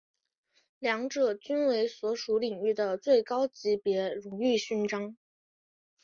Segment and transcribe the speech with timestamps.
[0.79, 5.15] 两者均为所属领域的最高级别荣誉勋章。